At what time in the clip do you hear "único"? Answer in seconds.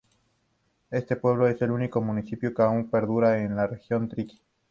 1.69-2.01